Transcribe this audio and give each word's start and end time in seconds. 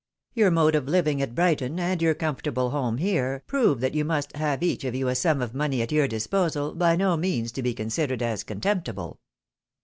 Your 0.33 0.49
mode 0.49 0.73
of 0.73 0.85
Kving 0.87 1.21
at 1.21 1.35
Brighton, 1.35 1.79
and 1.79 2.01
your 2.01 2.15
com 2.15 2.35
fortable 2.35 2.71
home 2.71 2.97
here, 2.97 3.43
prove 3.45 3.81
that 3.81 3.93
you 3.93 4.03
must 4.03 4.35
have 4.35 4.63
each 4.63 4.83
of 4.83 4.95
you 4.95 5.07
a 5.09 5.13
sum 5.13 5.43
of 5.43 5.53
money 5.53 5.79
at 5.83 5.91
your 5.91 6.07
disposal 6.07 6.73
by 6.73 6.95
no 6.95 7.15
means 7.15 7.51
to 7.51 7.61
be 7.61 7.75
considered 7.75 8.23
as 8.23 8.41
contemptible." 8.43 9.19